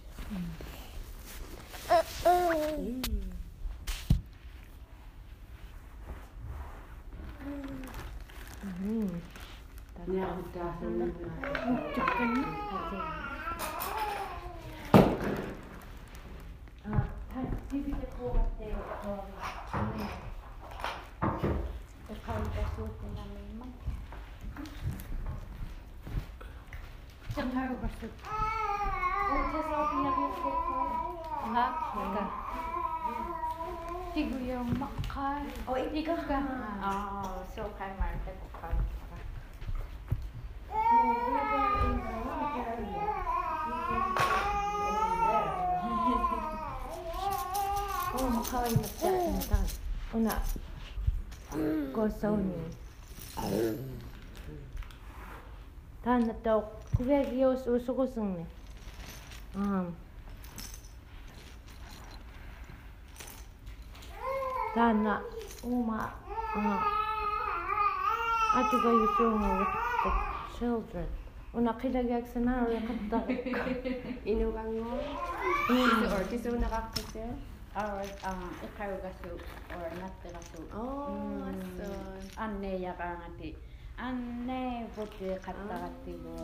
[27.39, 28.15] 전화로 갔을 때.
[29.31, 30.43] 옷에서 그냥 이렇게
[31.53, 31.57] 나
[31.95, 32.19] 그니까.
[34.13, 35.41] 지구 영막 가.
[35.67, 36.35] 어, 이거 가.
[36.81, 38.69] 아, 수업할 말 빼고 가.
[40.69, 41.15] 뭐,
[42.55, 43.38] 그래서 이거
[48.39, 49.09] 너무 가만히 있다.
[49.09, 49.67] 일단
[50.15, 50.43] 오나
[51.93, 52.71] 고소니.
[56.05, 58.47] 다나 또 그게 기어스 오수고 승네.
[59.57, 59.97] 음.
[64.75, 65.23] 다나
[65.65, 66.05] 오마
[66.55, 66.83] 아
[68.55, 69.65] 아주가 유소모
[70.59, 71.07] children.
[71.55, 73.19] una khila gyak sana ra khadda
[74.25, 74.99] inu gango
[75.71, 77.25] ni or kisu na khakse
[77.77, 79.35] ang ikaw gasu
[79.75, 80.61] or natte gasu.
[80.73, 81.45] Oh,
[81.77, 81.89] so.
[82.41, 83.57] Anne ya kangati.
[83.99, 86.37] Anne puti katta katti go.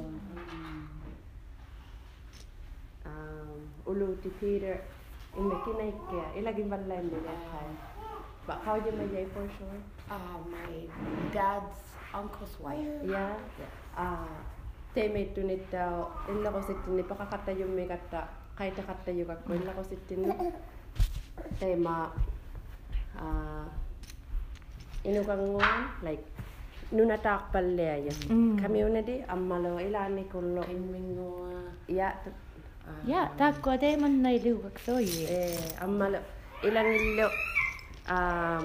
[3.04, 4.80] um, ulu ti Peter
[5.36, 7.70] in the kinay kaya ilaging balay mo niya kay
[8.44, 10.88] ba how you may for sure uh, my
[11.32, 13.36] dad's uncle's wife yeah
[13.96, 14.28] ah
[14.94, 19.72] teme tunit daw illa ko sitin ni pakakatayo may kata kay takatayo ka ko illa
[19.74, 20.28] ko sitin
[21.60, 22.10] tema
[23.18, 23.66] ah
[25.04, 25.60] inukang mo
[26.02, 26.24] like
[26.92, 28.56] nunataaqpalliaya Mm.
[28.62, 31.62] community ammalo ilaanikullo Kimmingoa.
[31.88, 32.12] ya
[33.08, 35.08] Ja, takkua teeman näin liukaksoi.
[35.24, 36.18] eh ammalo
[36.62, 37.28] ilangillo
[38.14, 38.64] um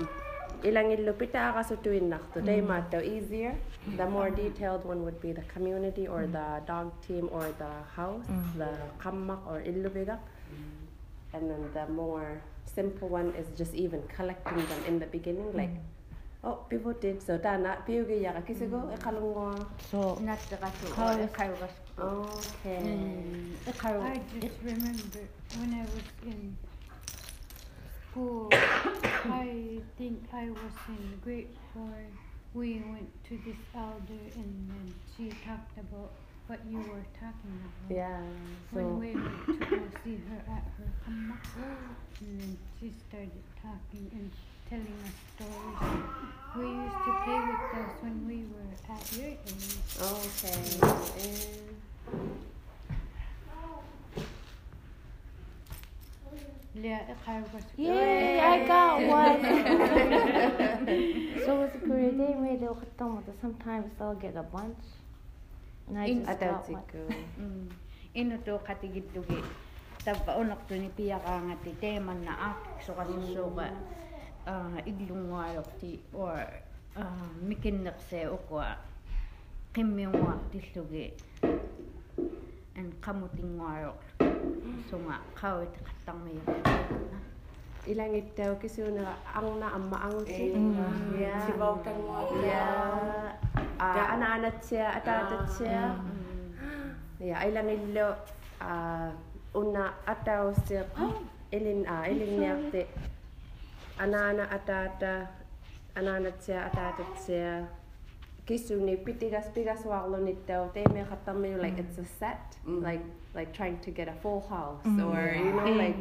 [0.63, 3.55] ilangillo pitaaqasutuinnartu teimaatto easier.
[3.97, 8.28] The more detailed one would be the community or the dog team or the house
[8.59, 8.67] the
[9.03, 10.20] qammaq or illubigaq
[11.34, 12.41] and then the more
[12.76, 16.43] simple one is just even collecting them in the beginning like mm.
[16.43, 18.95] oh people did so tana piugi yaqa kisigo mm.
[18.97, 19.53] iqalungoa
[19.91, 19.99] So,
[20.30, 21.20] Nattaqatu Kauas.
[21.28, 21.76] ekaiugas.
[21.99, 24.01] okay mm, Ekaiu.
[24.13, 25.24] I just remember
[25.59, 26.41] when I was in
[28.11, 28.49] school,
[29.45, 31.97] I think I was in grade four.
[32.53, 36.11] We went to this elder and then she talked about
[36.50, 37.95] what you were talking about.
[37.95, 38.22] yeah
[38.72, 41.38] When so we went to go see her at her kamma,
[42.22, 44.28] and then she started talking and
[44.68, 45.82] telling us stories.
[46.58, 49.78] We used to play with us when we were at your age.
[50.02, 50.66] okay.
[56.76, 57.64] Yeah, I was.
[57.78, 59.41] yay, I got one.
[61.45, 64.78] so with the Korea they made it but sometimes they'll get a bunch.
[65.90, 66.78] In atalsik.
[67.40, 67.70] Mm.
[68.14, 69.42] Ino to katigid dugi.
[70.06, 73.70] Tabaunok to ni piya ka nga ti teman na ak so kasuso ka
[74.50, 76.42] uh, ah, iglungwarok ti or
[76.98, 78.78] ah, uh, mikinak se ukwa ah,
[79.74, 81.14] kimyungwa ti sugi.
[82.78, 84.00] And kamutingwarok.
[84.90, 86.38] So nga kawit katang may
[87.90, 90.78] ilangit daw kasi na ang na ang maangot mm.
[91.18, 91.42] Mm.
[91.46, 92.30] si Bawtang mo.
[92.46, 93.34] Yeah.
[97.48, 98.08] Ilang illo
[98.62, 99.12] ah
[99.56, 100.84] una ataw siya
[101.52, 102.84] ilin ah ilin yakte
[104.00, 105.28] ana ana atata
[105.96, 107.66] ana ana siya atata siya
[108.46, 113.06] kisuni pitigas pigas waqlo nittaw te me khatammi like it's a set like
[113.38, 115.98] like trying to get a full house or you know like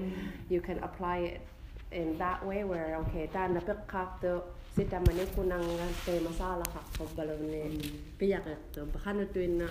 [0.49, 1.41] you can apply it
[1.93, 3.47] in that way where okay ta
[4.79, 5.67] sitamani kunang
[6.07, 7.63] teema saalakhaqqubbalooni
[8.19, 9.67] piyaqiqtuun paqanutuinna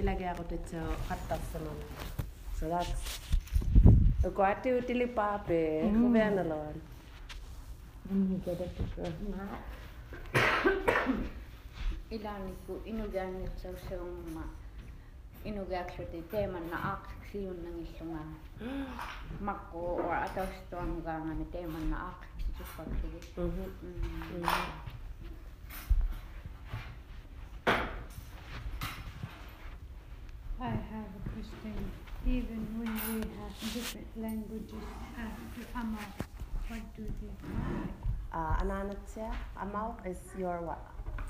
[0.00, 1.78] ilagiaqutitsa qattarsaman
[2.58, 3.02] so that's
[4.28, 5.60] ukoatiu tilipaape
[6.00, 6.76] huveanaloan
[12.16, 14.44] ilaanikku inugaanniqsausaumma
[15.44, 18.30] inugaaqsuti teemanna aaqsiksiunnangillungaa
[19.48, 24.54] maqquu or ataustuangaangami teemanna aaq ganga ni teman na ak si pag sige mhm
[30.60, 31.74] I have a question.
[32.26, 34.84] Even when we have different languages
[35.18, 35.98] after Amma,
[36.68, 37.92] what do they call it?
[38.32, 39.28] uh, ananat siya
[39.60, 40.80] amaw is your what?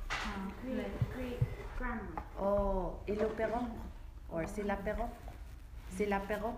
[0.08, 1.40] Uh, like, great
[1.76, 3.60] grandma oh ilupero
[4.30, 5.10] or silapero
[5.92, 6.54] silapero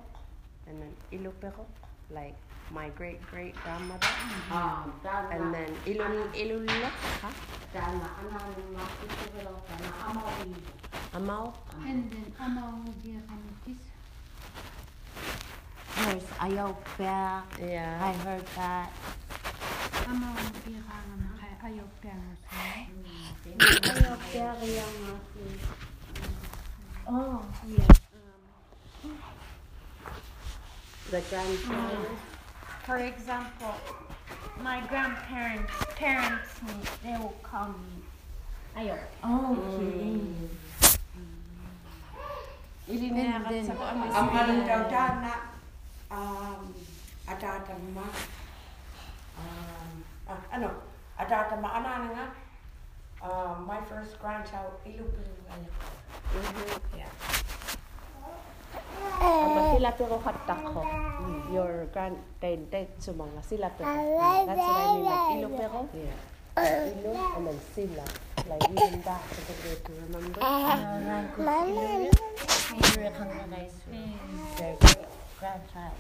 [0.69, 1.65] and then ilupero
[2.13, 2.37] like
[2.71, 4.07] my great great grandmother
[4.51, 4.93] Um,
[5.31, 6.91] and then ilul ilulla
[7.23, 7.31] ha
[7.73, 8.09] Dana.
[8.21, 8.41] Ana
[8.73, 10.73] na kisiguro ka na amaw ibo.
[11.15, 11.47] amaw
[11.85, 13.23] and then Amma will be a
[13.67, 13.83] this.
[15.97, 17.43] There's Ayopia.
[17.61, 18.89] yeah I heard that.
[20.09, 21.07] Amma will be a
[21.67, 22.39] ayokang
[23.83, 25.19] Ayopia yung
[27.07, 27.39] Oh,
[31.11, 32.36] the grandfather
[32.87, 33.75] For example,
[34.63, 37.97] my grandparents, parents, me, they will call me
[38.79, 39.03] Ayop.
[39.25, 40.23] Okay.
[42.87, 45.35] ilinakat sa ko Ang anong daw dana.
[46.07, 46.71] Um,
[47.27, 48.07] atatama.
[49.35, 49.91] Um,
[50.31, 50.71] ah, ano?
[51.19, 51.69] Atatama.
[51.83, 52.27] Ana nga.
[53.19, 55.67] Um, my first grandchild, ilupin ano.
[56.95, 57.11] Yeah.
[59.17, 60.85] Ama sila pero katak ko.
[61.49, 63.89] Your grand dad dad sumanga sila pero.
[63.89, 65.81] That's what I mean like ilo pero.
[65.95, 66.17] Yeah.
[67.01, 68.05] Ilo and then sila.
[68.47, 70.41] Like even that is a good way to remember.
[72.67, 73.75] Favorite kang guys.
[74.57, 75.03] Their great
[75.41, 75.97] grandchild.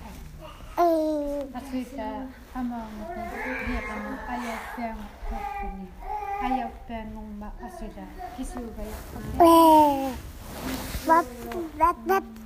[1.56, 3.16] Kasi sa Amma will
[3.64, 3.82] be a
[4.28, 5.88] ayokang company.
[6.36, 8.04] Ayokang mong maasida.
[8.36, 8.92] Kisugay.
[11.08, 11.24] Ama,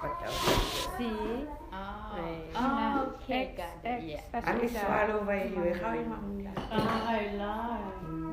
[0.00, 0.26] Baca.
[0.96, 1.44] See?
[1.70, 2.48] Oh, Right.
[2.56, 4.18] oh okay, X, got X, it.
[4.18, 4.40] Yeah.
[4.48, 4.80] Ani asila.
[4.82, 5.76] swallow by you.
[5.78, 6.08] How you?
[6.72, 7.84] Oh, I love.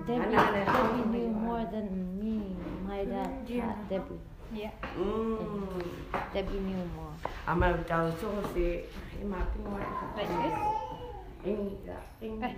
[0.08, 1.88] Debbie, Ano, ano, Debbie knew more than
[2.18, 2.56] me.
[2.88, 3.68] My mm, dad, Yeah.
[3.76, 4.22] had Debbie.
[4.56, 4.72] Yeah.
[4.96, 5.84] Mm.
[6.34, 7.14] Debbie knew more.
[7.46, 8.88] Amal daw so si
[9.20, 9.76] imati mo
[10.16, 10.58] Like this?
[11.48, 12.50] Inga, inga,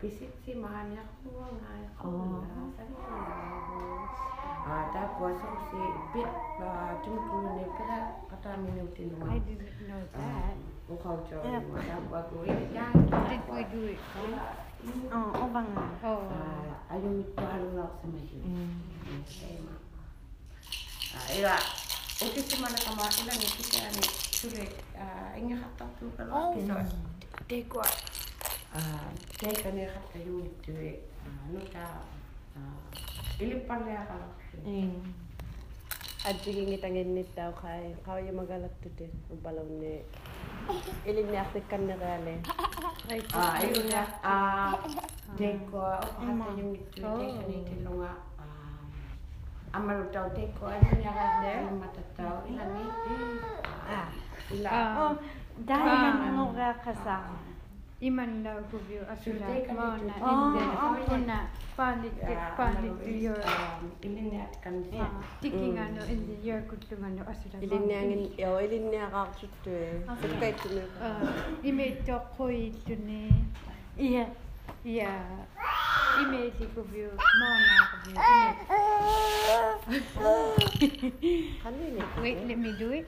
[0.00, 2.40] pisit si manya ko nga Oh.
[4.64, 5.80] ada puasa si
[6.16, 6.24] bit
[6.56, 7.68] eh, cuma dulu nih
[8.32, 9.36] kata minum di rumah.
[9.36, 10.56] I didn't know ah, that.
[10.88, 10.96] Oh
[11.44, 13.60] ada buat kue yang kita.
[15.12, 15.68] Oh, oh bang.
[16.04, 16.28] Oh.
[16.28, 17.88] Ah, ayo itu halu.
[18.44, 18.84] Hmm.
[21.12, 21.56] Ah, iya.
[22.24, 24.08] Oke cuma nak kamar nih kita nih
[24.96, 26.84] Ah, Ingat kata tu kalau oh, kita.
[27.48, 27.84] Dekwa.
[29.40, 30.72] Dekwa ni kata yang itu.
[32.56, 32.80] ah
[33.40, 35.02] Ili palle kalau Ayun.
[36.24, 39.12] At gigingit ang init daw kay kaya magalak to din.
[39.28, 40.00] Ang balaw ni
[41.04, 42.40] ilim ni Afrik kan na gale.
[43.36, 44.02] Ah, ayun na.
[44.24, 44.72] Ah,
[45.36, 47.10] deko hata ah, yung dito
[47.44, 48.16] ni tilunga.
[49.74, 52.84] Amaro tao deko ano niya kasi matataw ilami.
[53.84, 54.08] Ah,
[54.54, 54.70] ila.
[54.96, 55.12] Oh,
[55.68, 57.28] dahil nanonood ka sa
[58.04, 60.62] imanda kuvio asura maona inde
[61.14, 61.38] ona
[61.76, 63.40] pandit ke pandit to your
[64.04, 65.00] ilinne at kan ve
[65.40, 68.22] tikinga no in the year kutu mano asura ilinne angin
[69.40, 70.04] tutu e
[73.96, 74.24] iya.
[74.84, 75.12] iya
[82.20, 83.06] wait let me do it.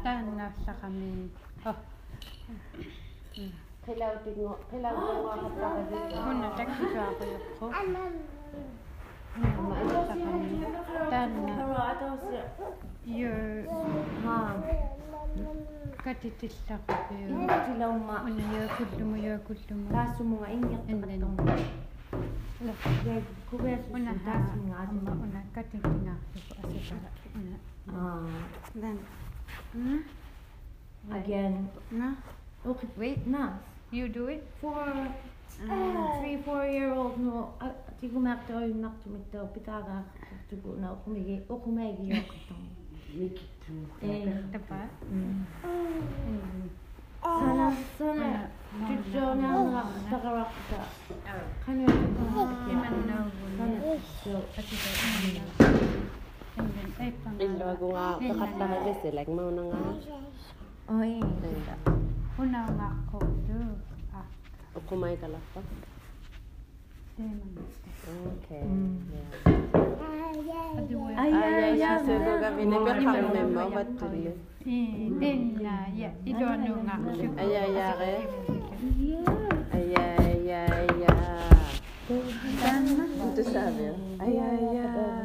[0.00, 1.28] tanah sa kami.
[1.68, 1.76] Oh.
[3.84, 5.96] Pelau tingo, pelau tingo ka pa kasi.
[6.16, 7.68] Kuna taxi sa ako kami.
[11.12, 11.56] Tanah.
[13.04, 13.64] Your
[14.24, 14.56] mom.
[16.00, 17.44] Katitis sa ko kayo.
[17.44, 18.24] Silaw ma.
[18.24, 19.86] Una yung kulo mo, yung kulo mo.
[19.92, 21.36] Kaso mga inyak na katong.
[23.92, 24.36] Una ha.
[24.56, 26.16] Una katitis na
[29.74, 29.96] Na?
[31.10, 31.68] Again.
[31.90, 32.14] Na?
[32.66, 32.88] Okay.
[32.96, 33.26] Wait.
[33.26, 33.58] Na.
[33.90, 34.46] You do it?
[34.60, 40.06] For uh, three, four year old no, ah, ti kumakta ko yung naktumito, pitaga
[40.46, 42.64] tugo na kumigi, o kumigi yung katong.
[43.10, 43.74] Mikitu.
[44.02, 44.82] Eh, Diba?
[45.10, 45.42] mm.
[45.66, 46.70] And
[47.20, 47.66] Sana,
[48.00, 48.48] sana,
[48.86, 50.82] tutso na nga, takarak ka.
[51.66, 52.16] Kanya yung
[52.70, 53.76] Iman na Sana, wala.
[53.82, 54.40] tutso.
[54.56, 55.44] And then, ay,
[57.38, 59.80] Din lo ko nga, kakat pa kami sila, like mo na nga.
[60.90, 61.22] Oy,
[62.36, 63.60] kuna nga ko do.
[64.10, 64.26] Ah,
[64.90, 65.60] kumay ka lang pa.
[67.20, 68.64] Okay.
[69.12, 69.28] Yeah.
[71.20, 74.32] Ay, ay, ay, so go gabi na ka kami member what to do.
[75.20, 76.96] Din na, yeah, ito ano nga.
[77.36, 78.24] Ay, ay, ay.
[79.68, 81.28] Ay, ay, ay, ay.
[83.36, 83.94] Tú sabes.
[84.18, 85.19] Ay, ay, ay.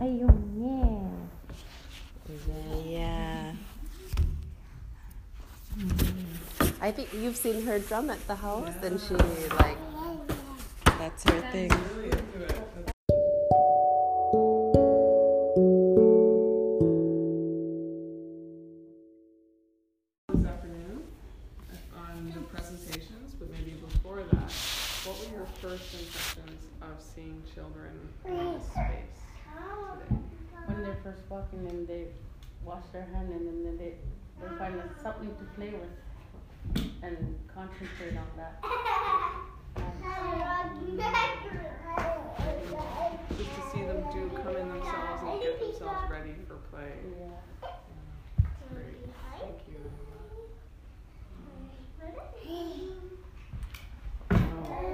[0.00, 1.04] Ayun, yeah.
[2.48, 3.52] Yeah, yeah.
[6.80, 9.14] I think you've seen her drum at the house, and she
[9.60, 9.76] like
[10.98, 11.70] that's her thing.
[32.92, 33.94] Their hand and then they,
[34.40, 38.62] they find something to play with and concentrate on that.
[43.38, 46.92] Just to see them do come in themselves and get themselves ready for play.
[47.18, 47.70] Yeah.
[48.72, 48.98] Great.
[49.38, 49.78] Thank you.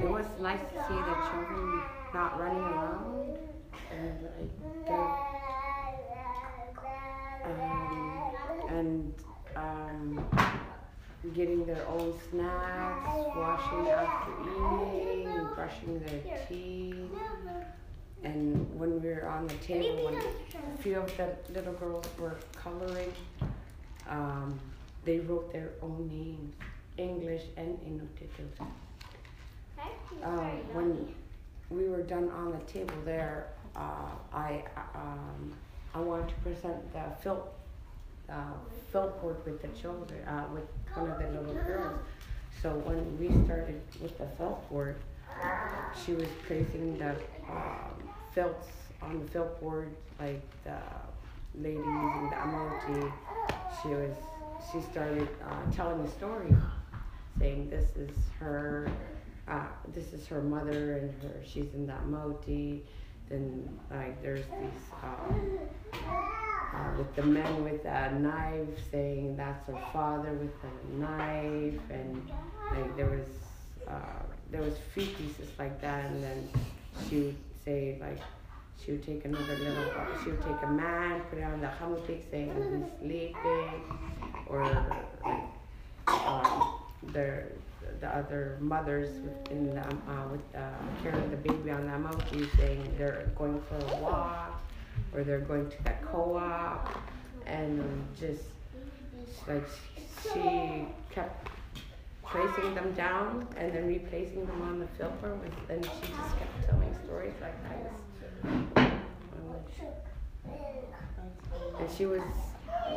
[0.03, 1.83] It was nice to see the children
[2.15, 3.39] not running around
[3.91, 5.37] and like they're
[7.47, 7.86] um,
[8.77, 9.15] and
[9.57, 10.29] um,
[11.35, 14.33] getting their own snacks, washing after
[14.95, 16.95] eating, brushing their teeth.
[18.23, 22.37] And when we were on the table, when a few of the little girls were
[22.55, 23.13] coloring,
[24.09, 24.59] um,
[25.05, 26.55] they wrote their own names,
[26.99, 28.67] English and Inuktitut.
[30.23, 31.15] Um, when
[31.71, 34.65] we were done on the table there, uh, I
[34.95, 35.53] um,
[35.95, 37.55] I wanted to present the felt
[38.31, 38.55] uh,
[38.93, 40.65] felt board with the children, uh, with
[40.95, 42.01] one of the little girls.
[42.63, 44.97] So when we started with the felt board,
[46.05, 47.11] she was placing the
[47.49, 47.93] um,
[48.35, 48.69] felts
[49.03, 50.79] on the felt board, like the
[51.55, 53.13] lady using the emoji.
[53.83, 54.17] She was
[54.73, 56.55] she started uh, telling the story,
[57.39, 58.11] saying this is
[58.41, 58.91] her,
[59.47, 62.81] uh, this is her mother and her she's in the amauti.
[63.29, 64.83] Then like there's these.
[65.03, 65.59] Um,
[66.75, 72.29] uh, with the men with a knife saying that's her father with a knife and
[72.73, 73.27] like there was
[73.89, 76.49] uh, there was few pieces like that and then
[77.09, 78.19] she would say like
[78.83, 79.93] she would take another little
[80.23, 83.83] she would take a man put it on the hamutik saying he's sleeping
[84.47, 85.43] or like
[86.09, 86.75] um,
[87.13, 87.45] the
[88.01, 89.09] the other mothers
[89.51, 90.61] in the, uh, with uh,
[91.03, 94.56] carrying the baby on the amoki saying they're going for a walk
[95.17, 97.01] or they're going to that co-op
[97.47, 97.83] and
[98.19, 98.43] just
[99.49, 99.65] like
[100.23, 101.49] she kept
[102.31, 106.69] tracing them down and then replacing them on the filter with and she just kept
[106.69, 107.93] telling stories like that
[111.79, 112.23] and she was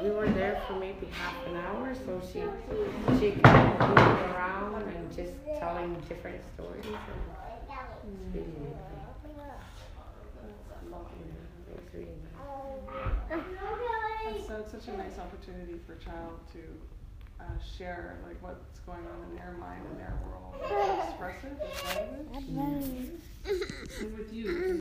[0.03, 2.41] we were there for maybe half an hour so she
[3.19, 6.93] she kept moving around and just telling different stories and
[8.33, 8.69] it's
[11.93, 12.07] really
[13.31, 13.45] it was
[14.25, 14.47] really.
[14.47, 16.59] So it's such a nice opportunity for a child to
[17.39, 17.43] uh,
[17.77, 20.55] share like what's going on in their mind and their world,
[21.07, 23.11] express it with language.
[24.01, 24.79] And with you,